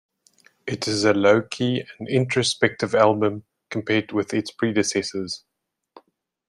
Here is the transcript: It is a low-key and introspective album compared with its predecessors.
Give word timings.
It 0.65 0.87
is 0.87 1.03
a 1.05 1.13
low-key 1.13 1.83
and 1.99 2.09
introspective 2.09 2.95
album 2.95 3.43
compared 3.69 4.11
with 4.11 4.33
its 4.33 4.49
predecessors. 4.49 5.43